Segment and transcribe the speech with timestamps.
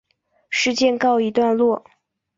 [0.49, 1.85] 事件告一段落。